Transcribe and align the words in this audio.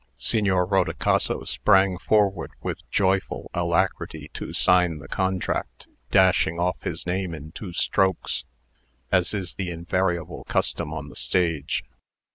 Signor 0.17 0.65
Rodicaso 0.65 1.43
sprang 1.43 1.99
forward 1.99 2.49
with 2.63 2.89
joyful 2.89 3.51
alacrity 3.53 4.31
to 4.33 4.51
sign 4.51 4.97
the 4.97 5.07
contract, 5.07 5.85
dashing 6.09 6.59
off 6.59 6.81
his 6.81 7.05
name 7.05 7.35
in 7.35 7.51
two 7.51 7.71
strokes, 7.71 8.43
as 9.11 9.31
is 9.31 9.53
the 9.53 9.69
invariable 9.69 10.43
custom 10.45 10.91
on 10.91 11.09
the 11.09 11.15
stage. 11.15 11.83